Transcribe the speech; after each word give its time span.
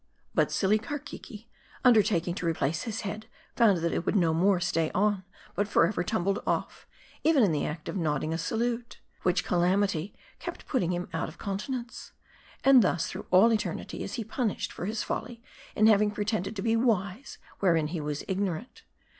But 0.33 0.51
silly 0.51 0.79
Karkeke 0.79 1.45
undertaking 1.85 2.33
to 2.33 2.47
replace 2.47 2.81
his 2.85 3.01
head, 3.01 3.27
found 3.55 3.77
that 3.83 3.91
it 3.91 4.03
would 4.03 4.15
no 4.15 4.33
more 4.33 4.59
stay 4.59 4.89
on; 4.95 5.23
but 5.53 5.67
forever 5.67 6.03
tumbled 6.03 6.41
off; 6.47 6.87
even 7.23 7.43
in 7.43 7.51
the 7.51 7.67
act 7.67 7.87
of 7.87 7.95
nodding 7.95 8.33
a 8.33 8.39
salute; 8.39 8.99
which 9.21 9.43
calamity 9.45 10.15
kept 10.39 10.65
putting 10.65 10.91
him 10.91 11.07
out 11.13 11.29
of 11.29 11.37
countenance. 11.37 12.13
And 12.63 12.81
thus 12.81 13.05
through 13.09 13.27
all 13.29 13.53
eternity 13.53 14.01
is 14.03 14.15
he 14.15 14.23
punished 14.23 14.71
for 14.73 14.87
his 14.87 15.03
folly, 15.03 15.43
in 15.75 15.85
having 15.85 16.09
pretended 16.09 16.55
to 16.55 16.63
be 16.63 16.75
wise, 16.75 17.37
wherein 17.59 17.85
he 17.89 18.01
was 18.01 18.23
ignorant. 18.27 18.81